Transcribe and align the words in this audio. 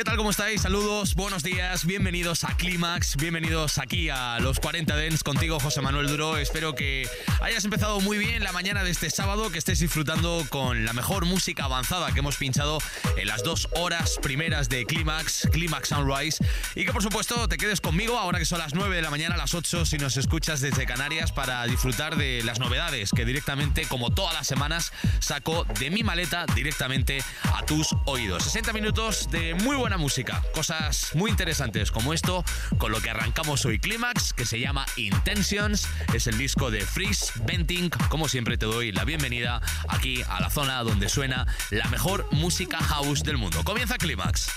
¿Qué 0.00 0.04
tal? 0.04 0.16
¿Cómo 0.16 0.30
estáis? 0.30 0.62
Saludos, 0.62 1.14
buenos 1.14 1.42
días, 1.42 1.84
bienvenidos 1.84 2.44
a 2.44 2.56
Clímax, 2.56 3.18
bienvenidos 3.18 3.76
aquí 3.76 4.08
a 4.08 4.38
los 4.40 4.58
40 4.58 4.96
Dents 4.96 5.22
contigo, 5.22 5.60
José 5.60 5.82
Manuel 5.82 6.06
Duro. 6.06 6.38
Espero 6.38 6.74
que 6.74 7.06
hayas 7.42 7.66
empezado 7.66 8.00
muy 8.00 8.16
bien 8.16 8.42
la 8.42 8.50
mañana 8.50 8.82
de 8.82 8.92
este 8.92 9.10
sábado, 9.10 9.50
que 9.50 9.58
estés 9.58 9.78
disfrutando 9.78 10.46
con 10.48 10.86
la 10.86 10.94
mejor 10.94 11.26
música 11.26 11.64
avanzada 11.64 12.12
que 12.12 12.20
hemos 12.20 12.38
pinchado 12.38 12.78
en 13.18 13.28
las 13.28 13.42
dos 13.42 13.68
horas 13.72 14.18
primeras 14.22 14.70
de 14.70 14.86
Clímax, 14.86 15.50
Clímax 15.52 15.90
Sunrise, 15.90 16.42
y 16.74 16.86
que 16.86 16.94
por 16.94 17.02
supuesto 17.02 17.46
te 17.46 17.58
quedes 17.58 17.82
conmigo 17.82 18.18
ahora 18.18 18.38
que 18.38 18.46
son 18.46 18.58
las 18.58 18.72
9 18.72 18.96
de 18.96 19.02
la 19.02 19.10
mañana, 19.10 19.36
las 19.36 19.52
8 19.52 19.84
si 19.84 19.98
nos 19.98 20.16
escuchas 20.16 20.62
desde 20.62 20.86
Canarias 20.86 21.30
para 21.30 21.66
disfrutar 21.66 22.16
de 22.16 22.42
las 22.42 22.58
novedades 22.58 23.10
que 23.10 23.26
directamente, 23.26 23.84
como 23.86 24.08
todas 24.08 24.32
las 24.32 24.46
semanas, 24.46 24.94
saco 25.18 25.66
de 25.78 25.90
mi 25.90 26.02
maleta 26.04 26.46
directamente 26.54 27.22
a 27.52 27.66
tus 27.66 27.88
oídos. 28.06 28.44
60 28.44 28.72
minutos 28.72 29.28
de 29.30 29.52
muy 29.52 29.76
buena 29.76 29.89
música, 29.96 30.42
cosas 30.54 31.10
muy 31.14 31.30
interesantes 31.30 31.90
como 31.90 32.12
esto, 32.12 32.44
con 32.78 32.92
lo 32.92 33.00
que 33.00 33.10
arrancamos 33.10 33.64
hoy 33.64 33.78
Clímax, 33.78 34.32
que 34.32 34.44
se 34.44 34.60
llama 34.60 34.86
Intentions, 34.96 35.88
es 36.14 36.26
el 36.26 36.38
disco 36.38 36.70
de 36.70 36.80
Freeze 36.80 37.32
Venting. 37.44 37.90
Como 38.08 38.28
siempre 38.28 38.56
te 38.56 38.66
doy 38.66 38.92
la 38.92 39.04
bienvenida 39.04 39.60
aquí 39.88 40.22
a 40.28 40.40
la 40.40 40.50
zona 40.50 40.82
donde 40.82 41.08
suena 41.08 41.46
la 41.70 41.88
mejor 41.88 42.26
música 42.30 42.78
house 42.78 43.22
del 43.22 43.38
mundo. 43.38 43.62
Comienza 43.64 43.96
Clímax. 43.96 44.50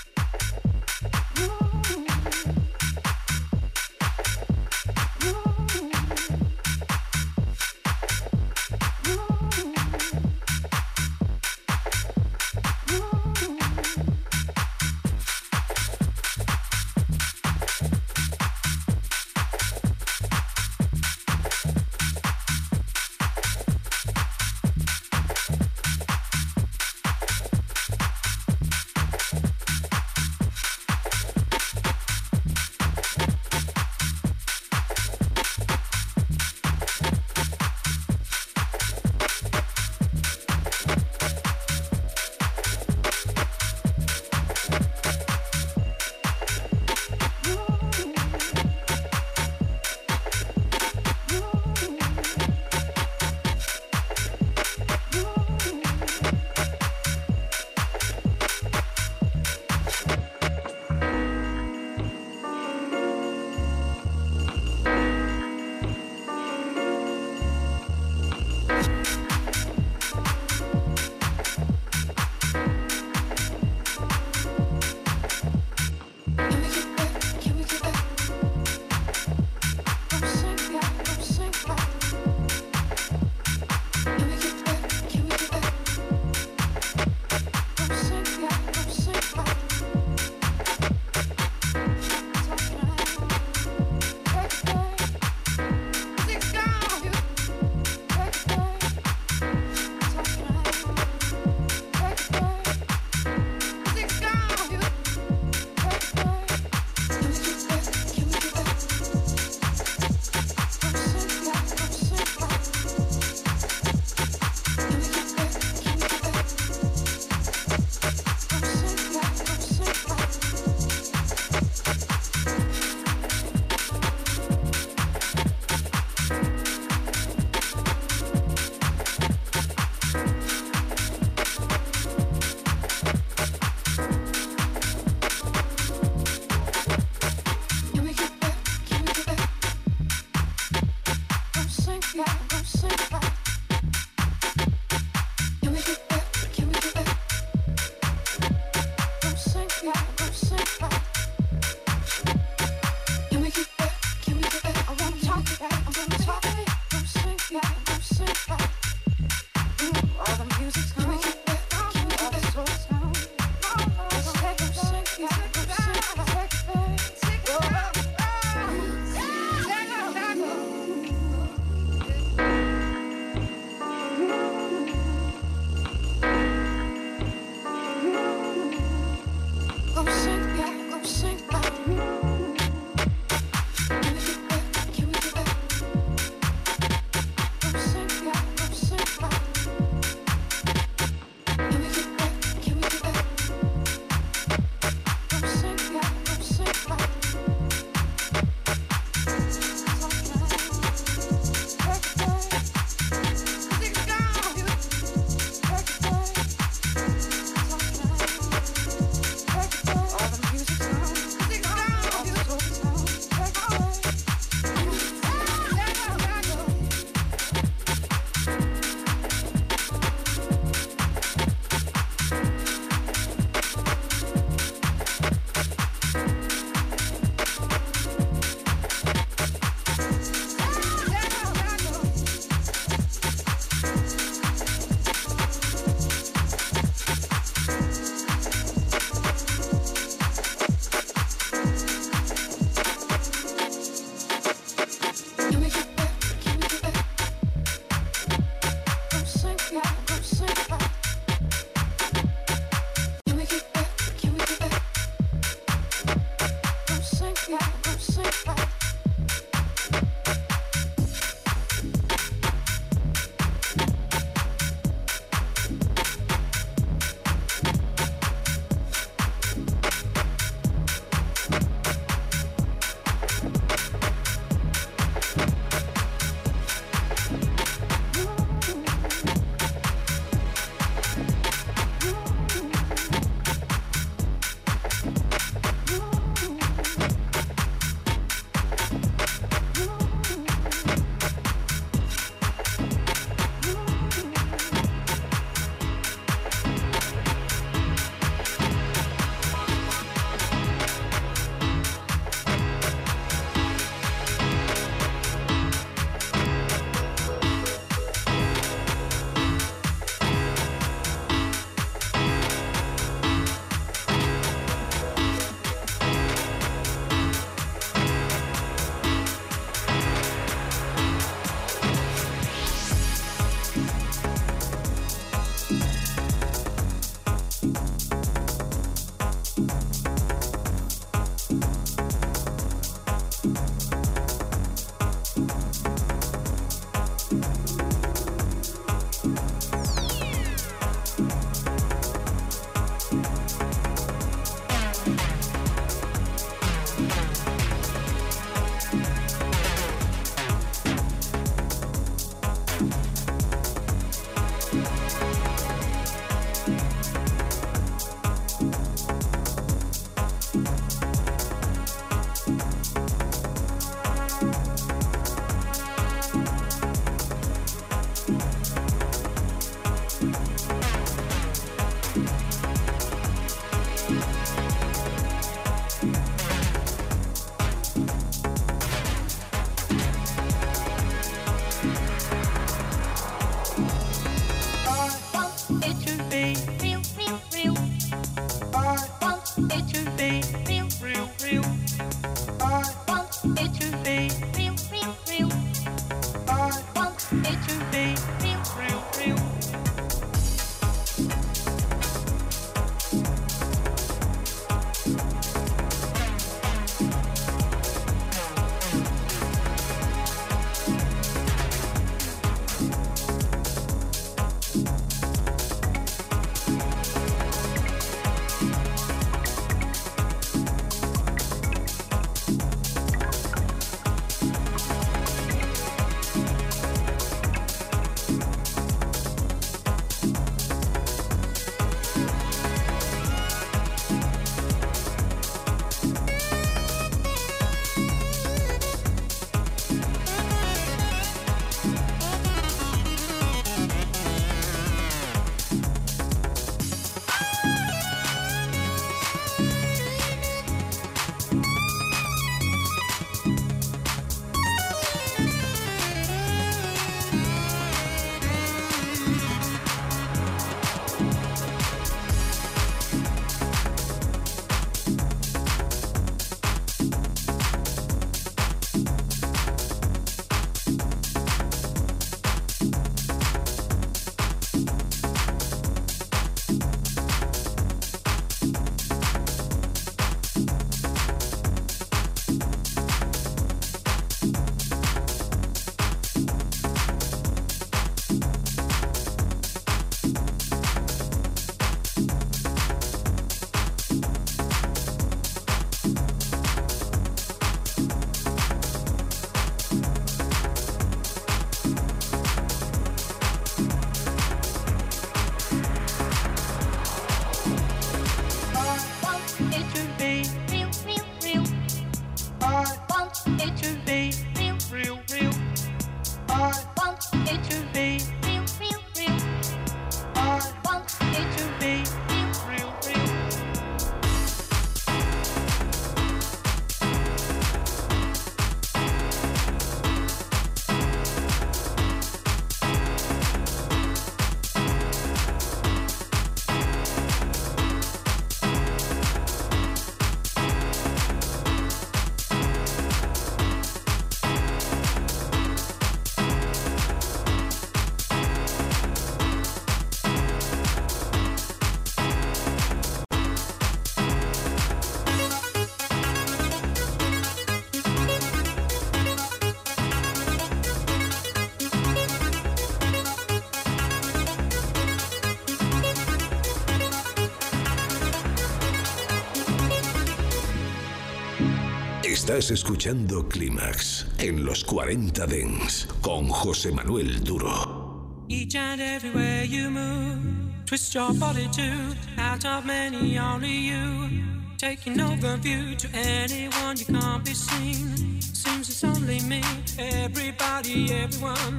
Estás 572.44 572.70
escuchando 572.72 573.48
Clímax 573.48 574.26
en 574.36 574.66
los 574.66 574.84
40 574.84 575.46
Dens 575.46 576.06
con 576.20 576.46
José 576.46 576.92
Manuel 576.92 577.42
Duro. 577.42 578.44
Each 578.50 578.76
and 578.76 579.00
everywhere 579.00 579.64
you 579.64 579.88
move, 579.88 580.84
twist 580.84 581.14
your 581.14 581.32
body 581.32 581.66
to 581.72 582.14
out 582.36 582.66
of 582.66 582.84
many 582.84 583.38
only 583.38 583.88
you. 583.88 584.28
Taking 584.76 585.22
over 585.22 585.56
view 585.56 585.96
to 585.96 586.06
anyone 586.12 586.98
you 586.98 587.06
can't 587.06 587.42
be 587.42 587.54
seen. 587.54 588.42
Seems 588.42 588.90
it's 588.90 589.02
only 589.04 589.40
me, 589.48 589.62
everybody, 589.98 591.10
everyone, 591.12 591.78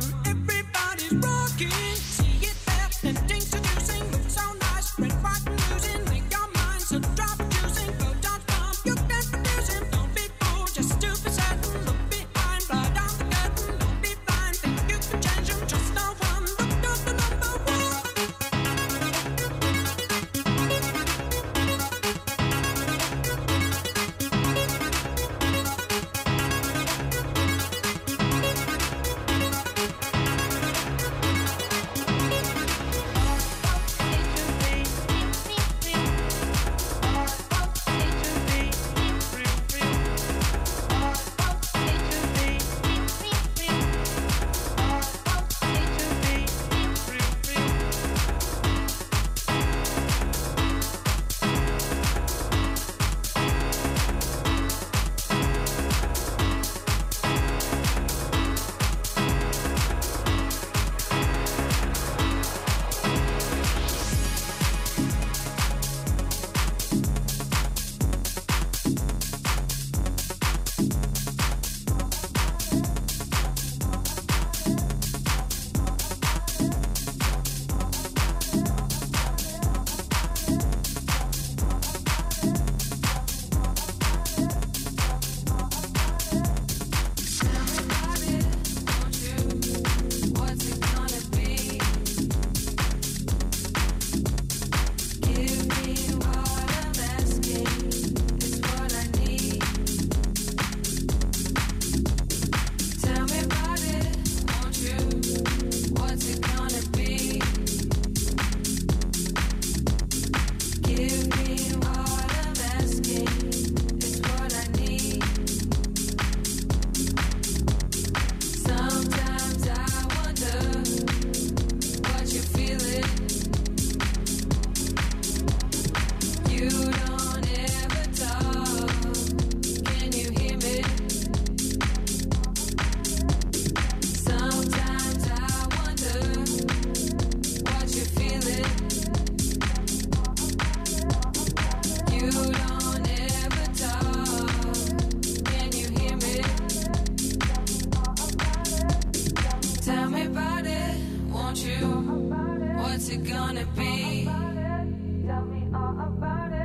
what's 152.96 153.10
it 153.10 153.25
gonna 153.25 153.66
be? 153.75 154.24
Tell 154.24 155.44
me 155.44 155.68
all 155.75 156.00
about 156.00 156.54
it. 156.54 156.64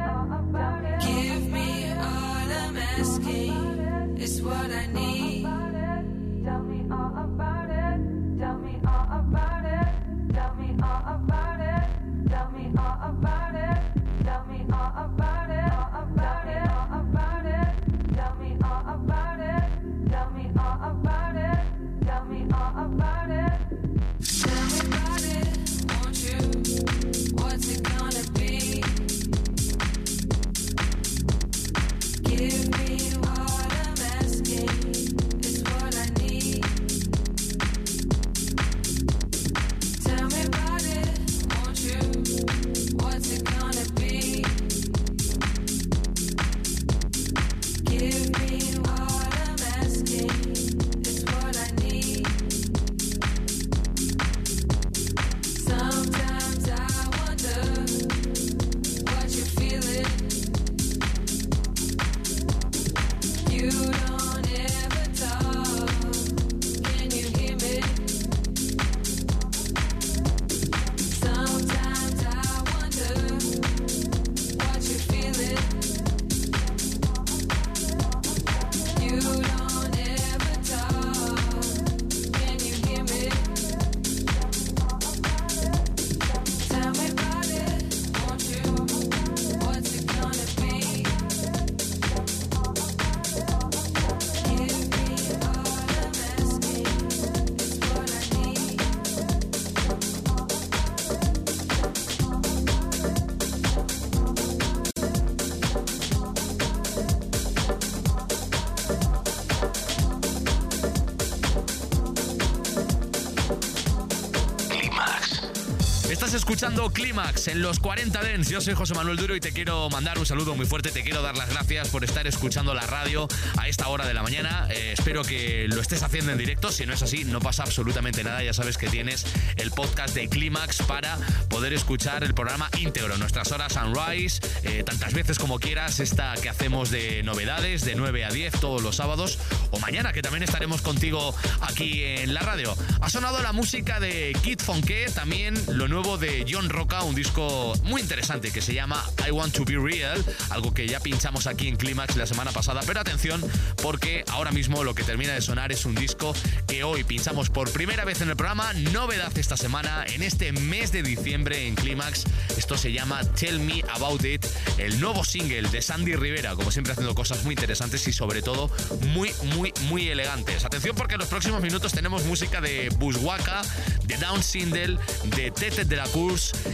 Escuchando 116.51 116.91
Clímax 116.91 117.47
en 117.47 117.63
los 117.63 117.79
40 117.79 118.23
Dens. 118.23 118.49
Yo 118.49 118.61
soy 118.61 118.75
José 118.75 118.93
Manuel 118.95 119.17
Duro 119.17 119.37
y 119.37 119.41
te 119.41 119.53
quiero 119.53 119.89
mandar 119.89 120.19
un 120.19 120.27
saludo 120.27 120.57
muy 120.57 120.67
fuerte. 120.67 120.91
Te 120.91 121.05
quiero 121.05 121.23
dar 121.23 121.37
las 121.37 121.49
gracias 121.49 121.91
por 121.91 122.03
estar 122.03 122.27
escuchando 122.27 122.75
la 122.75 122.85
radio 122.89 123.29
a 123.57 123.69
esta 123.69 123.87
hora 123.87 124.05
de 124.05 124.15
la 124.15 124.25
mañana. 124.25 124.67
Eh, 124.69 124.95
espero 124.99 125.23
que 125.23 125.69
lo 125.69 125.81
estés 125.81 126.03
haciendo 126.03 126.33
en 126.33 126.39
directo. 126.39 126.73
Si 126.73 126.87
no 126.87 126.93
es 126.93 127.03
así, 127.03 127.25
no 127.25 127.39
pasa 127.39 127.63
absolutamente 127.63 128.25
nada. 128.25 128.43
Ya 128.43 128.53
sabes 128.53 128.79
que 128.79 128.89
tienes 128.89 129.27
el 129.55 129.71
podcast 129.71 130.13
de 130.13 130.29
Clímax 130.29 130.83
para 130.83 131.19
poder 131.49 131.73
escuchar 131.73 132.25
el 132.25 132.35
programa 132.35 132.69
íntegro. 132.81 133.17
Nuestras 133.17 133.53
horas 133.53 133.75
Sunrise, 133.75 134.41
eh, 134.65 134.83
tantas 134.83 135.15
veces 135.15 135.39
como 135.39 135.61
quieras. 135.61 136.01
Esta 136.01 136.35
que 136.35 136.49
hacemos 136.49 136.91
de 136.91 137.23
novedades 137.23 137.85
de 137.85 137.95
9 137.95 138.25
a 138.25 138.31
10 138.31 138.59
todos 138.59 138.83
los 138.83 138.97
sábados. 138.97 139.39
O 139.71 139.79
mañana, 139.79 140.13
que 140.13 140.21
también 140.21 140.43
estaremos 140.43 140.83
contigo 140.83 141.33
aquí 141.61 142.03
en 142.03 142.35
la 142.35 142.41
radio. 142.41 142.77
Ha 143.01 143.09
sonado 143.09 143.41
la 143.41 143.53
música 143.53 144.01
de 144.01 144.37
Kid 144.43 144.59
Fonke, 144.59 145.07
también 145.15 145.55
lo 145.69 145.87
nuevo 145.87 146.19
de 146.19 146.40
John 146.49 146.69
Roca, 146.69 147.03
un 147.03 147.15
disco 147.15 147.73
muy 147.85 148.01
interesante 148.01 148.51
que 148.51 148.61
se 148.61 148.75
llama 148.75 149.05
I 149.27 149.31
Want 149.31 149.55
to 149.55 149.65
Be 149.65 149.77
Real, 149.77 150.25
algo 150.51 150.73
que 150.73 150.87
ya 150.87 151.01
pinchamos 151.01 151.47
aquí 151.47 151.69
en 151.69 151.77
Climax 151.77 152.17
la 152.17 152.27
semana 152.27 152.53
pasada. 152.53 152.81
Pero 152.87 153.01
atención, 153.01 153.43
porque 153.83 154.25
ahora 154.29 154.53
mismo 154.53 154.85
lo 154.85 154.95
que 154.95 155.03
termina 155.03 155.33
de 155.33 155.41
sonar 155.41 155.73
es 155.73 155.85
un 155.85 155.95
disco 155.95 156.35
que 156.67 156.85
hoy 156.85 157.05
pinchamos 157.05 157.51
por 157.51 157.71
primera 157.71 158.05
vez 158.05 158.21
en 158.21 158.31
el 158.31 158.37
programa, 158.37 158.73
novedad 158.75 159.37
esta 159.37 159.57
semana, 159.57 160.05
en 160.09 160.23
este 160.23 160.53
mes 160.53 160.93
de 160.93 161.03
diciembre 161.03 161.67
en 161.67 161.75
Climax. 161.75 162.25
Esto 162.57 162.77
se 162.77 162.93
llama 162.93 163.23
Tell 163.35 163.59
Me 163.59 163.83
About 163.95 164.25
It, 164.25 164.47
el 164.79 165.01
nuevo 165.01 165.25
single 165.25 165.69
de 165.69 165.83
Sandy 165.83 166.17
Rivera, 166.17 166.55
como 166.55 166.71
siempre 166.71 166.93
haciendo 166.93 167.15
cosas 167.15 167.45
muy 167.45 167.55
interesantes 167.55 168.07
y 168.09 168.13
sobre 168.13 168.43
todo 168.43 168.71
muy, 169.09 169.33
muy, 169.55 169.73
muy 169.89 170.09
elegantes. 170.09 170.65
Atención 170.65 170.97
porque 170.97 171.15
en 171.15 171.21
los 171.21 171.29
próximos 171.29 171.63
minutos 171.63 171.93
tenemos 171.93 172.25
música 172.25 172.61
de 172.61 172.89
Buswaka, 172.99 173.63
de 174.05 174.17
Down 174.17 174.43
Sindel, 174.43 174.99
de 175.37 175.51
Tete 175.51 175.85
de 175.85 175.97
la 175.97 176.07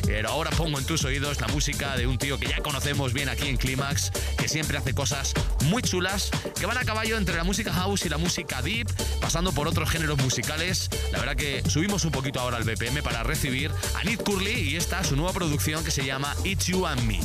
Pero 0.05 0.29
ahora 0.29 0.51
pongo 0.51 0.79
en 0.79 0.85
tus 0.85 1.05
oídos 1.05 1.41
la 1.41 1.49
música 1.49 1.97
de 1.97 2.07
un 2.07 2.19
tío 2.19 2.39
que 2.39 2.47
ya 2.47 2.59
conocemos 2.59 3.15
bien 3.15 3.31
aquí 3.31 3.49
en 3.49 3.57
Climax, 3.57 4.11
que 4.37 4.49
siempre 4.49 4.77
hace 4.77 4.93
cosas 4.93 5.33
muy 5.65 5.83
chulas, 5.83 6.31
que 6.59 6.67
van 6.67 6.77
a 6.77 6.85
caballo 6.85 7.17
entre 7.17 7.37
la 7.37 7.45
música 7.45 7.73
house 7.73 8.05
y 8.05 8.11
la 8.11 8.19
música 8.19 8.61
deep, 8.61 8.87
pasando 9.21 9.53
por 9.53 9.67
otros 9.67 9.89
géneros 9.89 10.19
musicales. 10.19 10.91
La 11.11 11.19
verdad 11.19 11.37
que 11.37 11.63
subimos 11.69 12.05
un 12.05 12.13
poquito 12.13 12.39
ahora 12.41 12.59
al 12.59 12.65
BPM 12.65 13.03
para 13.03 13.23
recibir 13.23 13.71
a 13.95 14.05
Nick 14.05 14.23
Curly 14.23 14.73
y 14.73 14.77
esta 14.77 15.03
su 15.05 15.17
nueva 15.17 15.33
producción 15.33 15.83
que 15.85 15.91
se 15.91 16.05
llama 16.05 16.37
It's 16.45 16.67
You 16.67 16.85
and 16.85 17.03
Me. 17.05 17.21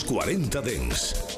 Los 0.00 0.04
40 0.04 0.60
Dens. 0.62 1.29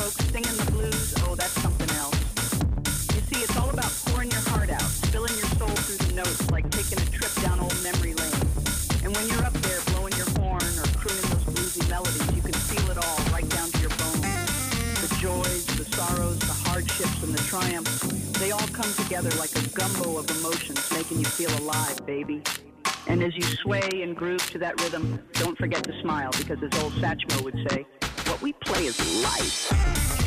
folks 0.00 0.24
singing 0.32 0.56
the 0.56 0.72
blues, 0.72 1.14
oh, 1.28 1.34
that's 1.34 1.52
something 1.60 1.90
else. 2.00 2.16
You 3.14 3.20
see, 3.28 3.44
it's 3.44 3.56
all 3.56 3.68
about 3.68 3.92
pouring 4.06 4.30
your 4.30 4.40
heart 4.48 4.70
out, 4.70 4.88
filling 5.12 5.34
your 5.36 5.50
soul 5.60 5.68
through 5.84 6.00
the 6.08 6.14
notes, 6.14 6.50
like 6.50 6.64
taking 6.70 6.96
a 6.96 7.06
trip 7.12 7.32
down 7.44 7.60
old 7.60 7.76
memory 7.82 8.14
lane. 8.14 8.40
And 9.04 9.12
when 9.14 9.28
you're 9.28 9.44
up 9.44 9.52
there 9.60 9.80
blowing 9.92 10.14
your 10.16 10.30
horn 10.40 10.64
or 10.80 10.88
crooning 10.96 11.28
those 11.28 11.44
bluesy 11.52 11.84
melodies, 11.90 12.32
you 12.32 12.40
can 12.40 12.56
feel 12.70 12.86
it 12.90 12.96
all 12.96 13.20
right 13.28 13.48
down 13.50 13.68
to 13.68 13.78
your 13.84 13.92
bones. 14.00 14.24
The 15.04 15.10
joys, 15.20 15.66
the 15.76 15.84
sorrows, 15.92 16.38
the 16.38 16.56
hardships, 16.68 17.22
and 17.22 17.34
the 17.34 17.42
triumphs, 17.44 18.00
they 18.40 18.52
all 18.52 18.68
come 18.72 18.90
together 19.04 19.30
like 19.36 19.52
a 19.52 19.68
gumbo 19.76 20.16
of 20.16 20.30
emotions, 20.40 20.80
making 20.92 21.18
you 21.18 21.26
feel 21.26 21.52
alive, 21.60 22.00
baby. 22.06 22.42
And 23.06 23.22
as 23.22 23.36
you 23.36 23.42
sway 23.42 24.00
and 24.00 24.16
groove 24.16 24.48
to 24.52 24.58
that 24.64 24.80
rhythm, 24.80 25.20
don't 25.34 25.58
forget 25.58 25.84
to 25.84 25.92
smile, 26.00 26.30
because 26.38 26.62
as 26.62 26.72
old 26.80 26.94
Satchmo 26.94 27.44
would 27.44 27.58
say, 27.68 27.84
we 28.42 28.52
play 28.54 28.86
is 28.86 29.22
life. 29.22 30.19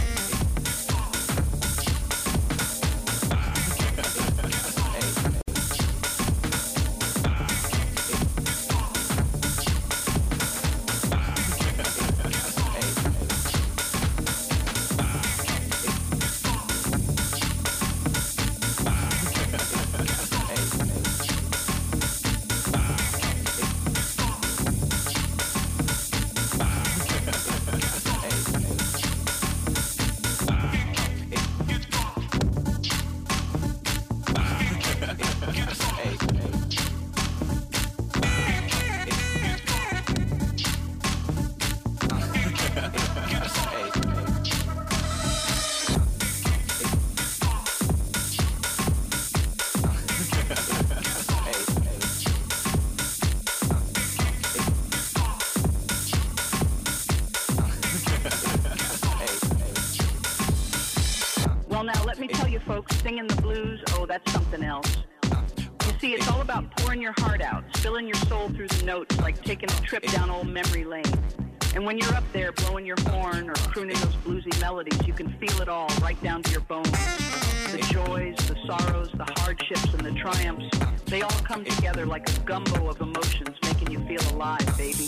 triumphs, 80.23 80.69
they 81.07 81.21
all 81.21 81.39
come 81.43 81.65
together 81.65 82.05
like 82.05 82.29
a 82.29 82.39
gumbo 82.45 82.87
of 82.87 83.01
emotions 83.01 83.57
making 83.63 83.91
you 83.91 83.99
feel 84.07 84.35
alive, 84.35 84.65
baby. 84.77 85.05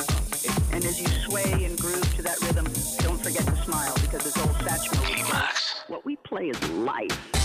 And 0.74 0.84
as 0.84 1.00
you 1.00 1.08
sway 1.08 1.64
and 1.64 1.80
groove 1.80 2.16
to 2.16 2.22
that 2.24 2.38
rhythm, 2.42 2.66
don't 2.98 3.22
forget 3.24 3.46
to 3.46 3.56
smile 3.64 3.94
because 4.02 4.26
it's 4.26 4.38
old 4.38 4.56
satchmo. 4.58 5.90
What 5.90 6.04
we 6.04 6.18
play 6.18 6.50
is 6.50 6.70
life. 6.72 7.45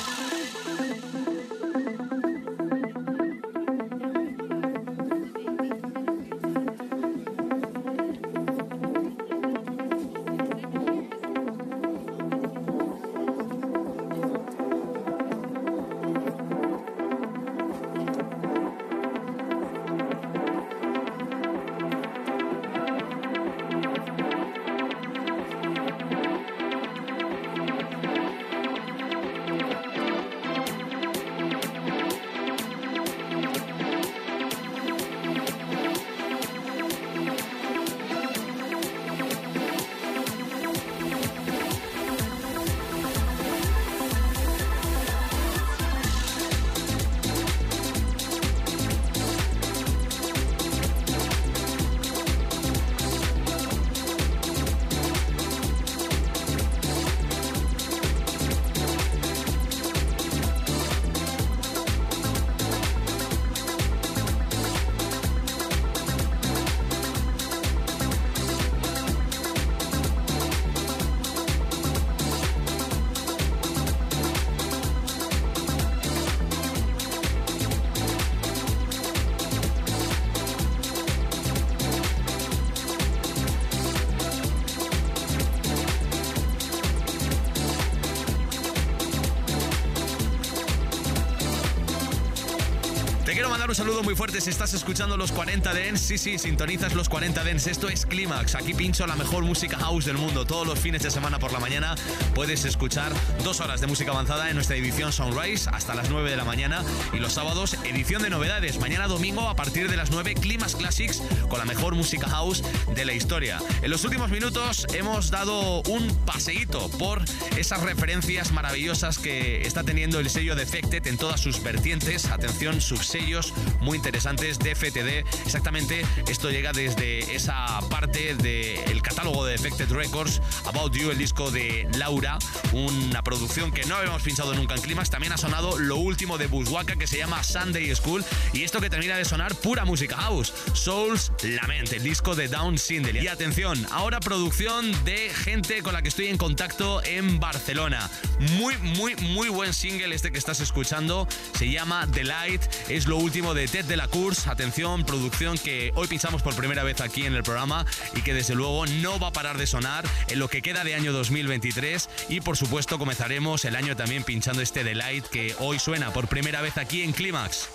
Un 93.69 93.75
saludo 93.75 94.01
muy 94.01 94.15
fuerte 94.15 94.41
si 94.41 94.49
estás 94.49 94.73
escuchando 94.73 95.17
los 95.17 95.31
40 95.31 95.73
Dents. 95.73 96.01
Sí, 96.01 96.17
sí, 96.17 96.39
sintonizas 96.39 96.95
los 96.95 97.07
40 97.09 97.43
Dents. 97.43 97.67
Esto 97.67 97.89
es 97.89 98.05
Clímax. 98.05 98.55
Aquí 98.55 98.73
pincho 98.73 99.05
la 99.05 99.15
mejor 99.15 99.43
música 99.43 99.77
house 99.77 100.05
del 100.05 100.17
mundo. 100.17 100.45
Todos 100.45 100.65
los 100.65 100.79
fines 100.79 101.03
de 101.03 101.11
semana 101.11 101.37
por 101.37 101.53
la 101.53 101.59
mañana 101.59 101.95
puedes 102.33 102.65
escuchar 102.65 103.13
dos 103.43 103.59
horas 103.61 103.79
de 103.79 103.87
música 103.87 104.11
avanzada 104.11 104.49
en 104.49 104.55
nuestra 104.55 104.75
edición 104.75 105.13
Sunrise 105.13 105.69
hasta 105.71 105.93
las 105.93 106.09
9 106.09 106.31
de 106.31 106.37
la 106.37 106.43
mañana. 106.43 106.83
Y 107.13 107.17
los 107.17 107.33
sábados, 107.33 107.77
edición 107.85 108.23
de 108.23 108.31
novedades. 108.31 108.79
Mañana 108.79 109.07
domingo 109.07 109.47
a 109.47 109.55
partir 109.55 109.89
de 109.89 109.95
las 109.95 110.09
9, 110.09 110.33
Clímax 110.35 110.75
Classics 110.75 111.21
con 111.47 111.59
la 111.59 111.65
mejor 111.65 111.93
música 111.93 112.27
house 112.27 112.63
de 112.95 113.05
la 113.05 113.13
historia. 113.13 113.59
En 113.81 113.89
los 113.89 114.03
últimos 114.03 114.29
minutos 114.29 114.85
hemos 114.93 115.31
dado 115.31 115.81
un 115.83 116.13
paseíto 116.25 116.89
por 116.91 117.21
esas 117.57 117.81
referencias 117.81 118.51
maravillosas 118.51 119.17
que 119.17 119.61
está 119.61 119.83
teniendo 119.83 120.19
el 120.19 120.29
sello 120.29 120.55
Defected 120.55 121.05
en 121.07 121.17
todas 121.17 121.39
sus 121.39 121.61
vertientes. 121.63 122.25
Atención, 122.25 122.81
subsellos 122.81 123.53
muy 123.79 123.97
interesantes 123.97 124.59
de 124.59 124.75
FTD. 124.75 125.25
Exactamente, 125.45 126.05
esto 126.27 126.49
llega 126.49 126.71
desde 126.73 127.35
esa 127.35 127.79
parte 127.89 128.35
del 128.35 129.01
catálogo 129.01 129.45
de 129.45 129.53
Defected 129.53 129.91
Records, 129.91 130.41
About 130.65 130.93
You, 130.93 131.11
el 131.11 131.17
disco 131.17 131.51
de 131.51 131.87
Laura, 131.97 132.37
una 132.73 133.23
producción 133.23 133.71
que 133.71 133.85
no 133.85 133.95
habíamos 133.95 134.21
pinchado 134.21 134.53
nunca 134.53 134.75
en 134.75 134.81
Climax. 134.81 135.09
También 135.09 135.33
ha 135.33 135.37
sonado 135.37 135.77
lo 135.77 135.97
último 135.97 136.37
de 136.37 136.47
Bushwaka 136.47 136.95
que 136.95 137.07
se 137.07 137.17
llama 137.17 137.43
Sunday 137.43 137.93
School 137.95 138.23
y 138.53 138.63
esto 138.63 138.81
que 138.81 138.89
termina 138.89 139.17
de 139.17 139.25
sonar 139.25 139.55
pura 139.55 139.85
música 139.85 140.17
house, 140.17 140.53
Souls 140.73 141.31
Lament, 141.43 141.91
el 141.93 142.03
disco 142.03 142.35
de 142.35 142.47
Down 142.47 142.77
Y 143.21 143.27
atención, 143.27 143.85
ahora 143.91 144.19
producción 144.19 144.91
de 145.05 145.29
gente 145.29 145.83
con 145.83 145.93
la 145.93 146.01
que 146.01 146.09
estoy 146.09 146.27
en 146.27 146.37
contacto 146.37 147.03
en 147.03 147.39
Barcelona. 147.39 148.09
Muy, 148.57 148.75
muy, 148.77 149.15
muy 149.17 149.49
buen 149.49 149.73
single 149.73 150.15
este 150.15 150.31
que 150.31 150.39
estás 150.39 150.59
escuchando. 150.61 151.27
Se 151.57 151.69
llama 151.69 152.07
The 152.11 152.23
Light, 152.23 152.61
es 152.89 153.05
lo 153.05 153.17
último 153.17 153.53
de 153.53 153.67
Ted 153.67 153.85
de 153.85 153.97
la 153.97 154.07
Course. 154.07 154.49
Atención, 154.49 155.05
producción 155.05 155.59
que 155.59 155.91
hoy 155.95 156.07
pinchamos 156.07 156.41
por 156.41 156.55
primera 156.55 156.83
vez 156.83 157.01
aquí 157.01 157.25
en 157.25 157.35
el 157.35 157.43
programa 157.43 157.85
y 158.15 158.21
que 158.23 158.33
desde 158.33 158.55
luego 158.55 158.85
no 158.87 159.19
va 159.19 159.27
a 159.27 159.33
parar 159.33 159.59
de 159.59 159.67
sonar 159.67 160.03
en 160.27 160.39
lo 160.39 160.47
que 160.47 160.63
queda 160.63 160.83
de 160.83 160.95
año 160.95 161.13
2023. 161.13 162.09
Y 162.29 162.41
por 162.41 162.57
supuesto 162.57 162.97
comenzaremos 162.97 163.63
el 163.65 163.75
año 163.75 163.95
también 163.95 164.23
pinchando 164.23 164.61
este 164.61 164.83
Delight 164.83 165.25
que 165.27 165.55
hoy 165.59 165.77
suena 165.77 166.11
por 166.11 166.27
primera 166.27 166.61
vez 166.61 166.77
aquí 166.77 167.03
en 167.03 167.11
Clímax. 167.11 167.69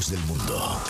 Del 0.00 0.18
mundo. 0.26 0.80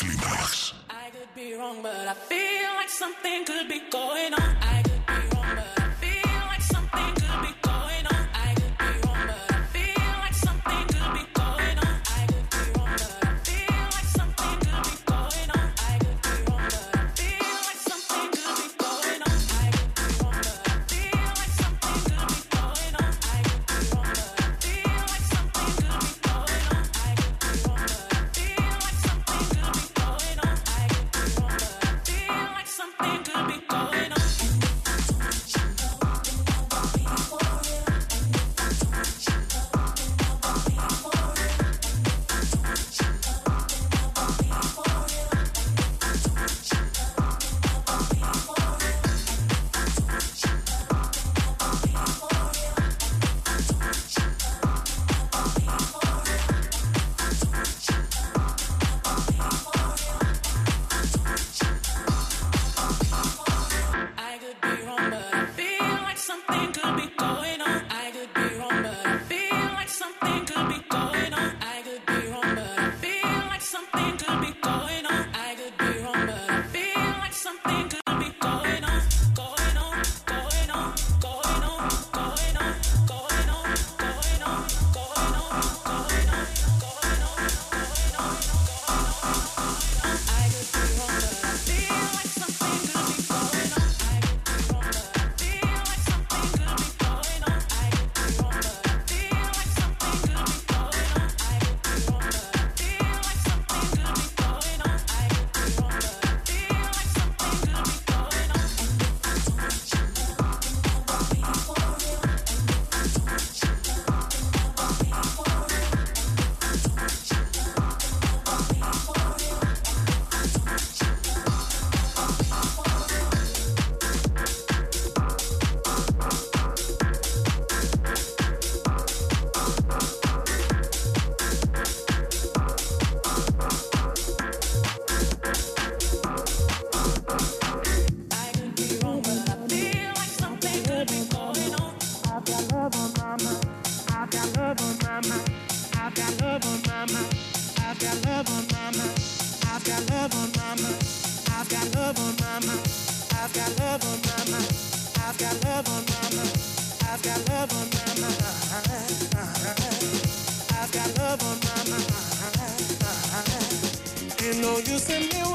No 165.09 165.19
use 165.19 165.35
in 165.35 165.43
me 165.43 165.54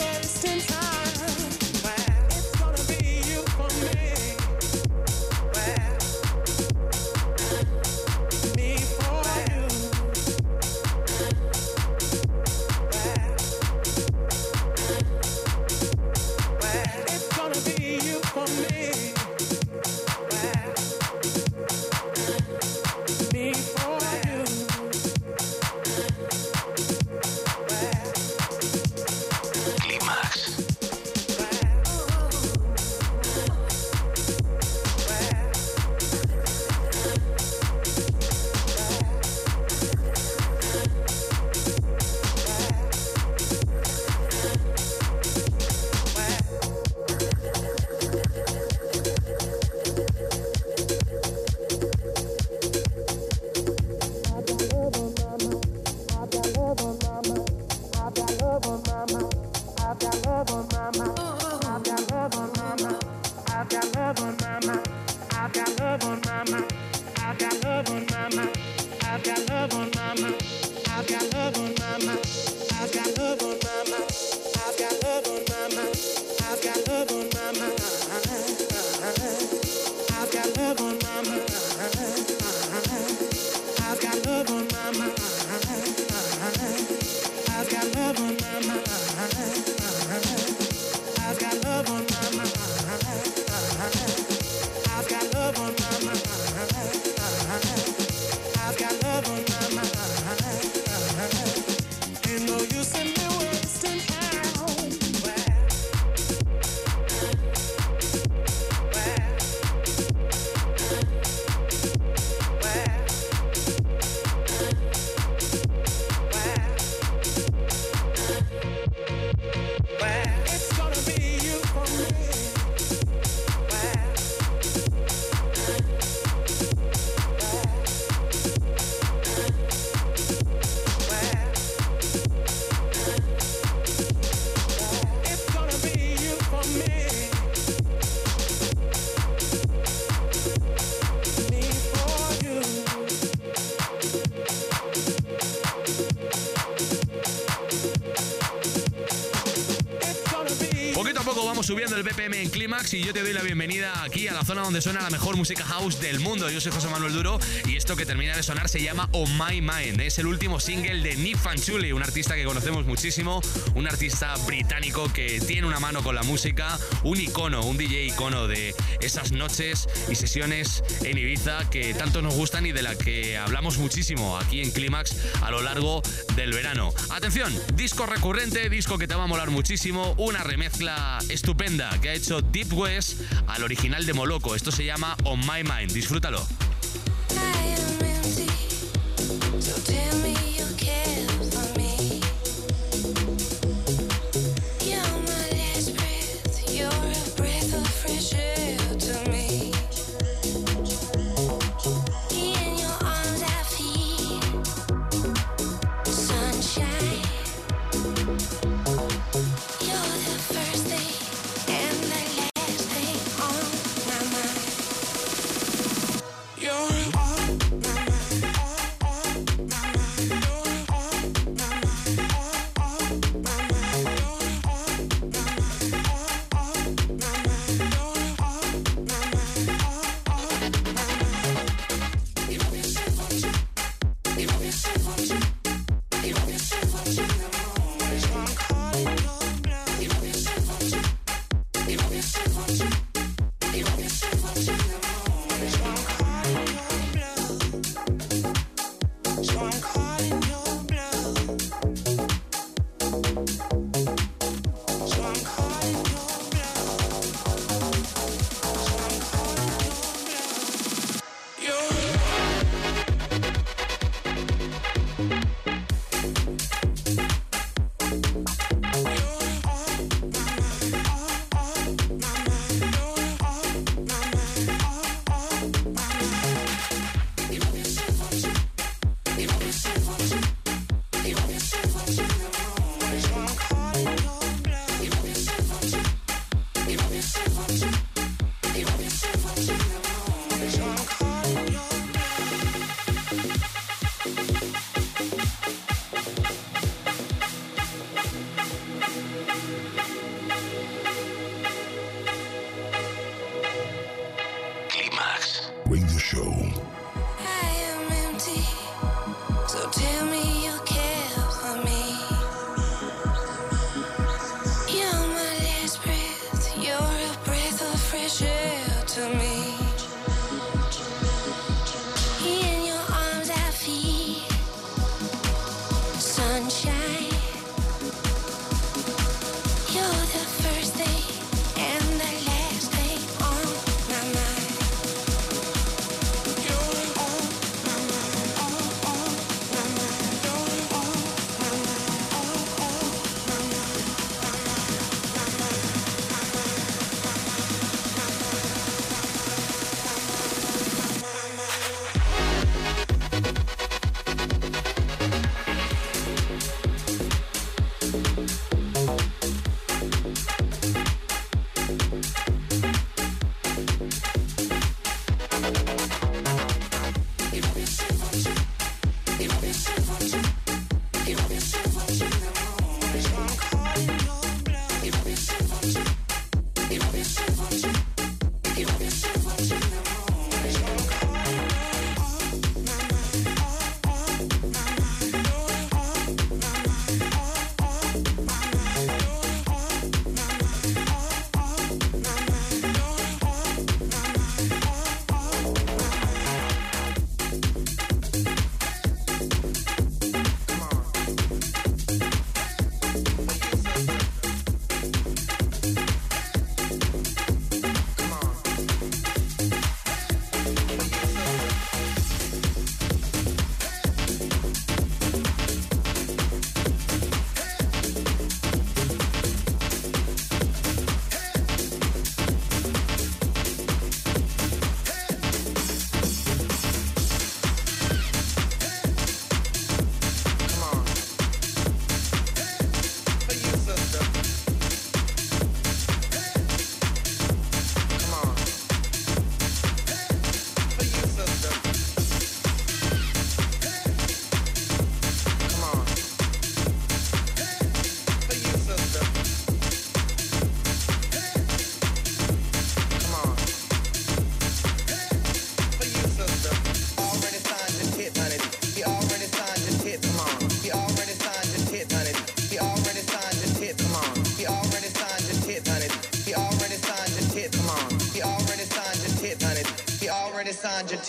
subiendo 151.70 151.96
el 151.96 152.02
BPM 152.02 152.34
en 152.34 152.50
Clímax 152.50 152.96
y 152.96 153.04
yo 153.04 153.14
te 153.14 153.22
doy 153.22 153.32
la 153.32 153.44
bienvenida 153.44 154.04
aquí 154.04 154.28
a 154.28 154.34
la 154.34 154.44
zona 154.44 154.64
donde 154.64 154.82
suena 154.82 155.02
la 155.02 155.12
mejor 155.12 155.38
música 155.38 155.64
house 155.66 156.02
del 156.02 156.20
mundo. 156.20 156.50
Yo 156.50 156.60
soy 156.60 156.72
José 156.72 156.88
Manuel 156.88 157.14
Duro 157.14 157.40
y 157.68 157.76
esto 157.76 157.96
que 157.96 158.08
termina 158.08 158.36
de 158.36 158.42
sonar 158.42 158.68
se 158.68 158.82
llama 158.82 159.08
On 159.12 159.30
My 159.38 159.62
Mind. 159.62 160.02
Es 160.02 160.18
el 160.18 160.26
último 160.26 160.60
single 160.60 161.04
de 161.04 161.16
Nick 161.16 161.38
Fanchuli, 161.38 161.92
un 161.92 162.02
artista 162.02 162.34
que 162.34 162.44
conocemos 162.44 162.88
muchísimo, 162.88 163.40
un 163.76 163.88
artista 163.88 164.34
británico 164.48 165.14
que 165.14 165.40
tiene 165.42 165.68
una 165.68 165.80
mano 165.80 166.02
con 166.02 166.16
la 166.16 166.24
música, 166.24 166.80
un 167.04 167.20
icono, 167.20 167.64
un 167.64 167.78
DJ 167.78 168.08
icono 168.08 168.48
de 168.48 168.76
esas 169.02 169.32
noches 169.32 169.88
y 170.10 170.16
sesiones 170.16 170.84
en 171.04 171.18
Ibiza 171.18 171.70
que 171.70 171.94
tanto 171.94 172.22
nos 172.22 172.36
gustan 172.36 172.66
y 172.66 172.72
de 172.72 172.82
la 172.82 172.96
que 172.96 173.38
hablamos 173.38 173.78
muchísimo 173.78 174.38
aquí 174.38 174.62
en 174.62 174.72
Clímax 174.72 175.16
a 175.42 175.52
lo 175.52 175.62
largo 175.62 176.02
del 176.36 176.54
verano. 176.54 176.94
Atención, 177.10 177.54
disco 177.76 178.06
recurrente, 178.06 178.70
disco 178.70 178.98
que 178.98 179.08
te 179.08 179.16
va 179.16 179.24
a 179.24 179.28
molar 179.28 179.50
muchísimo, 179.50 180.14
una 180.18 180.44
remezcla 180.44 181.20
estupenda 181.30 181.90
que 182.02 182.10
ha 182.10 182.14
hecho 182.14 182.42
Deep 182.42 182.74
West 182.74 183.22
al 183.48 183.64
original 183.64 184.06
de 184.06 184.14
Moloco. 184.14 184.56
Esto 184.56 184.72
se 184.72 184.86
llama 184.86 185.16
On 185.24 185.40
My 185.40 185.64
Mind. 185.64 185.92
Disfrútalo. 185.92 186.46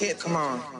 Tip. 0.01 0.19
Come 0.19 0.37
on. 0.37 0.80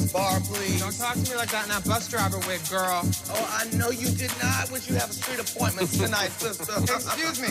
This 0.00 0.12
bar, 0.12 0.40
please. 0.40 0.80
Don't 0.80 0.96
talk 0.96 1.14
to 1.14 1.30
me 1.30 1.36
like 1.36 1.50
that 1.50 1.64
in 1.64 1.70
that 1.70 1.84
bus 1.84 2.08
driver 2.08 2.38
wig, 2.46 2.60
girl. 2.68 3.02
Oh, 3.30 3.58
I 3.60 3.64
know 3.76 3.90
you 3.90 4.08
did 4.08 4.32
not. 4.42 4.70
Would 4.70 4.88
you 4.88 4.94
have 4.96 5.10
a 5.10 5.12
street 5.12 5.40
appointment 5.40 5.90
tonight, 5.90 6.30
sister? 6.32 6.72
Excuse 6.82 7.40
me, 7.40 7.48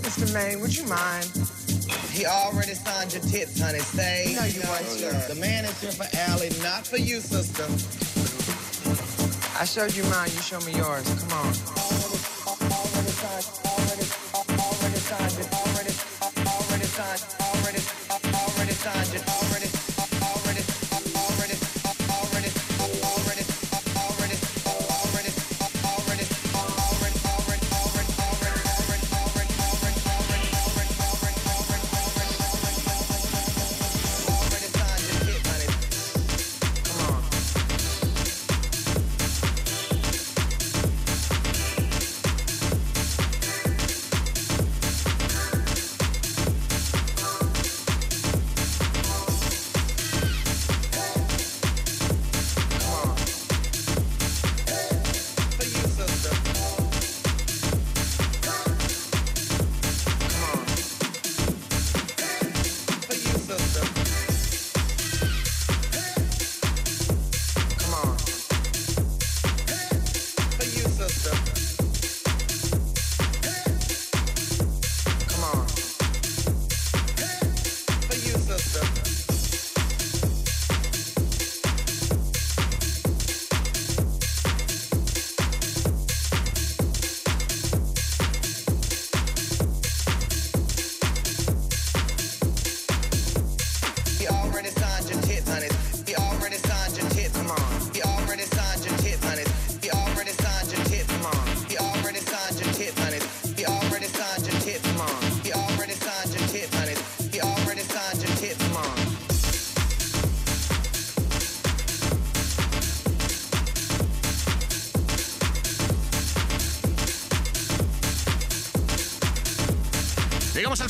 Mr. 0.00 0.32
Maine, 0.34 0.60
would 0.60 0.76
you 0.76 0.84
mind? 0.86 1.30
He 2.10 2.26
already 2.26 2.74
signed 2.74 3.12
your 3.12 3.22
tits, 3.22 3.60
honey. 3.60 3.80
Say, 3.80 4.34
no, 4.38 4.44
you 4.44 4.60
won't, 4.66 4.86
sir. 4.86 5.12
The 5.32 5.40
man 5.40 5.64
is 5.64 5.80
here 5.80 5.92
for 5.92 6.06
Allie, 6.16 6.50
not 6.62 6.86
for 6.86 6.98
you, 6.98 7.20
sister. 7.20 7.64
I 9.58 9.64
showed 9.64 9.94
you 9.94 10.04
mine. 10.04 10.30
You 10.32 10.40
show 10.40 10.60
me 10.60 10.72
yours. 10.72 11.06
Come 11.20 11.32
on. 11.32 11.69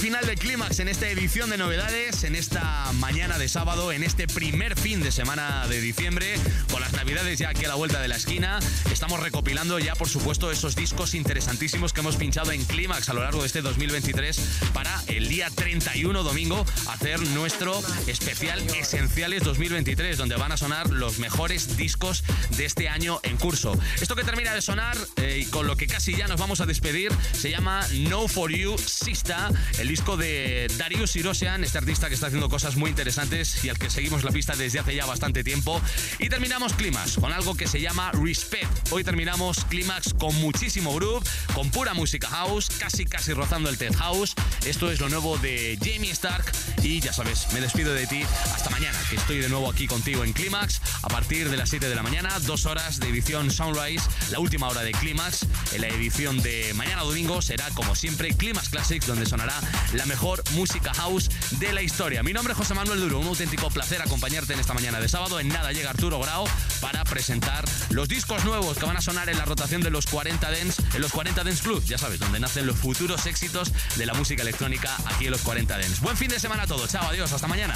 Final 0.00 0.24
del 0.24 0.38
clímax 0.38 0.80
en 0.80 0.88
esta 0.88 1.08
edición 1.08 1.50
de 1.50 1.58
novedades, 1.58 2.24
en 2.24 2.34
esta 2.34 2.90
mañana 2.94 3.36
de 3.36 3.50
sábado, 3.50 3.92
en 3.92 4.02
este 4.02 4.26
primer 4.26 4.74
fin 4.78 5.02
de 5.02 5.12
semana 5.12 5.66
de 5.68 5.78
diciembre, 5.82 6.36
con 6.72 6.80
las 6.80 6.94
navidades 6.94 7.38
ya 7.38 7.50
aquí 7.50 7.66
a 7.66 7.68
la 7.68 7.74
vuelta 7.74 8.00
de 8.00 8.08
la 8.08 8.16
esquina. 8.16 8.60
Estamos 9.00 9.20
recopilando 9.20 9.78
ya, 9.78 9.94
por 9.94 10.10
supuesto, 10.10 10.50
esos 10.50 10.76
discos 10.76 11.14
interesantísimos 11.14 11.94
que 11.94 12.00
hemos 12.00 12.16
pinchado 12.16 12.52
en 12.52 12.62
clímax 12.66 13.08
a 13.08 13.14
lo 13.14 13.22
largo 13.22 13.40
de 13.40 13.46
este 13.46 13.62
2023 13.62 14.38
para 14.74 14.94
el 15.06 15.26
día 15.26 15.48
31 15.48 16.22
domingo 16.22 16.66
hacer 16.86 17.18
nuestro 17.28 17.80
especial 18.06 18.60
Esenciales 18.78 19.42
2023, 19.42 20.18
donde 20.18 20.36
van 20.36 20.52
a 20.52 20.58
sonar 20.58 20.90
los 20.90 21.18
mejores 21.18 21.78
discos 21.78 22.24
de 22.58 22.66
este 22.66 22.90
año 22.90 23.20
en 23.22 23.38
curso. 23.38 23.72
Esto 24.02 24.16
que 24.16 24.22
termina 24.22 24.52
de 24.52 24.60
sonar 24.60 24.98
eh, 25.16 25.44
y 25.46 25.46
con 25.46 25.66
lo 25.66 25.76
que 25.76 25.86
casi 25.86 26.14
ya 26.14 26.28
nos 26.28 26.38
vamos 26.38 26.60
a 26.60 26.66
despedir 26.66 27.10
se 27.32 27.50
llama 27.50 27.80
No 27.92 28.28
For 28.28 28.52
You 28.52 28.76
Sista 28.76 29.48
el 29.78 29.88
disco 29.88 30.18
de 30.18 30.70
Darius 30.76 31.16
Irosian, 31.16 31.64
este 31.64 31.78
artista 31.78 32.08
que 32.08 32.14
está 32.16 32.26
haciendo 32.26 32.50
cosas 32.50 32.76
muy 32.76 32.90
interesantes 32.90 33.64
y 33.64 33.70
al 33.70 33.78
que 33.78 33.88
seguimos 33.88 34.24
la 34.24 34.30
pista 34.30 34.56
desde 34.56 34.78
hace 34.78 34.94
ya 34.94 35.06
bastante 35.06 35.42
tiempo. 35.42 35.80
Y 36.18 36.28
terminamos 36.28 36.74
Clímax 36.74 37.14
con 37.14 37.32
algo 37.32 37.56
que 37.56 37.66
se 37.66 37.80
llama 37.80 38.12
Respect. 38.12 38.89
Hoy 38.92 39.04
terminamos 39.04 39.64
Clímax 39.66 40.14
con 40.14 40.34
muchísimo 40.40 40.92
groove, 40.92 41.24
con 41.54 41.70
pura 41.70 41.94
música 41.94 42.26
house, 42.26 42.68
casi 42.76 43.04
casi 43.04 43.32
rozando 43.32 43.70
el 43.70 43.78
tech 43.78 43.94
house. 43.94 44.34
Esto 44.66 44.90
es 44.90 44.98
lo 44.98 45.08
nuevo 45.08 45.38
de 45.38 45.78
Jamie 45.80 46.10
Stark 46.10 46.50
y 46.82 46.98
ya 46.98 47.12
sabes, 47.12 47.46
me 47.52 47.60
despido 47.60 47.94
de 47.94 48.08
ti 48.08 48.24
hasta 48.52 48.68
mañana, 48.68 48.98
que 49.08 49.14
estoy 49.14 49.38
de 49.38 49.48
nuevo 49.48 49.70
aquí 49.70 49.86
contigo 49.86 50.24
en 50.24 50.32
Clímax 50.32 50.80
a 51.02 51.08
partir 51.08 51.50
de 51.50 51.56
las 51.56 51.70
7 51.70 51.88
de 51.88 51.94
la 51.94 52.02
mañana, 52.02 52.36
dos 52.40 52.66
horas 52.66 52.98
de 52.98 53.08
edición 53.10 53.52
Sunrise, 53.52 54.04
la 54.32 54.40
última 54.40 54.66
hora 54.68 54.82
de 54.82 54.90
Clímax. 54.90 55.46
En 55.72 55.82
la 55.82 55.88
edición 55.88 56.42
de 56.42 56.74
mañana 56.74 57.02
domingo 57.02 57.42
será 57.42 57.70
como 57.70 57.94
siempre 57.94 58.34
Clímax 58.36 58.70
Classics, 58.70 59.06
donde 59.06 59.24
sonará 59.24 59.54
la 59.92 60.04
mejor 60.06 60.42
música 60.54 60.92
house 60.94 61.30
de 61.60 61.72
la 61.72 61.82
historia. 61.82 62.24
Mi 62.24 62.32
nombre 62.32 62.54
es 62.54 62.58
José 62.58 62.74
Manuel 62.74 62.98
Duro, 62.98 63.20
un 63.20 63.28
auténtico 63.28 63.70
placer 63.70 64.02
acompañarte 64.02 64.52
en 64.54 64.58
esta 64.58 64.74
mañana 64.74 64.98
de 64.98 65.08
sábado. 65.08 65.38
En 65.38 65.46
nada 65.46 65.70
llega 65.70 65.90
Arturo 65.90 66.18
Grau 66.18 66.44
para 66.80 67.04
presentar 67.04 67.64
los 67.90 68.08
discos 68.08 68.44
nuevos 68.44 68.79
que 68.80 68.86
van 68.86 68.96
a 68.96 69.00
sonar 69.02 69.28
en 69.28 69.36
la 69.36 69.44
rotación 69.44 69.82
de 69.82 69.90
los 69.90 70.06
40 70.06 70.50
Dance, 70.50 70.82
en 70.94 71.02
los 71.02 71.12
40 71.12 71.44
Dance 71.44 71.62
Club, 71.62 71.84
ya 71.84 71.98
sabes, 71.98 72.18
donde 72.18 72.40
nacen 72.40 72.66
los 72.66 72.76
futuros 72.76 73.26
éxitos 73.26 73.70
de 73.96 74.06
la 74.06 74.14
música 74.14 74.42
electrónica 74.42 74.96
aquí 75.04 75.26
en 75.26 75.32
los 75.32 75.42
40 75.42 75.78
Dance. 75.78 76.00
Buen 76.00 76.16
fin 76.16 76.30
de 76.30 76.40
semana 76.40 76.62
a 76.62 76.66
todos, 76.66 76.90
chao, 76.90 77.06
adiós, 77.06 77.30
hasta 77.30 77.46
mañana. 77.46 77.74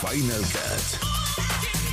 Final 0.00 0.40
Cut. 0.40 1.83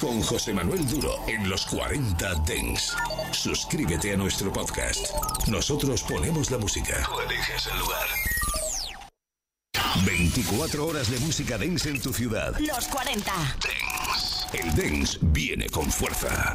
Con 0.00 0.22
José 0.22 0.52
Manuel 0.52 0.86
Duro 0.88 1.14
en 1.26 1.48
los 1.48 1.66
40 1.66 2.34
Dens. 2.46 2.94
Suscríbete 3.32 4.12
a 4.12 4.16
nuestro 4.16 4.52
podcast. 4.52 5.12
Nosotros 5.46 6.02
ponemos 6.02 6.50
la 6.50 6.58
música. 6.58 7.04
Tú 7.04 7.20
eliges 7.20 7.66
el 7.72 7.78
lugar. 7.78 8.08
24 10.04 10.86
horas 10.86 11.10
de 11.10 11.18
música 11.20 11.58
dance 11.58 11.88
en 11.88 12.00
tu 12.00 12.12
ciudad. 12.12 12.56
Los 12.58 12.86
40. 12.88 13.32
Dance. 13.32 14.58
El 14.58 14.74
dance 14.74 15.18
viene 15.22 15.68
con 15.68 15.90
fuerza. 15.90 16.54